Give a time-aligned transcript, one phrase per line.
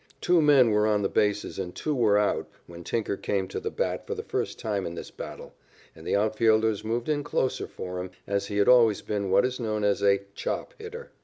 [0.19, 3.69] Two men were on the bases and two were out when Tinker came to the
[3.69, 5.53] bat for the first time in this battle,
[5.95, 9.59] and the outfielders moved in closer for him, as he had always been what is
[9.59, 11.11] known as a "chop" hitter.